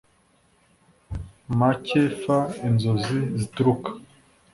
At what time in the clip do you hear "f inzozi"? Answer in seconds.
2.21-3.19